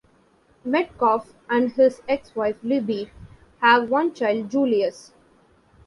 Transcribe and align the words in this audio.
Metcalf 0.65 1.35
and 1.47 1.73
his 1.73 2.01
ex-wife, 2.09 2.57
Libby, 2.63 3.11
have 3.59 3.91
one 3.91 4.15
child, 4.15 4.49
Julius. 4.49 5.13